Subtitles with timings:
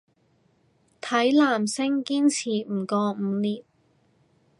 [0.99, 3.63] 睇男星堅持唔過五年